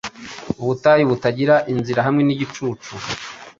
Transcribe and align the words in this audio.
Ubutayu 0.61 1.09
butagira 1.11 1.55
inzira, 1.73 1.99
hamwe 2.07 2.21
nigicucu 2.23 2.91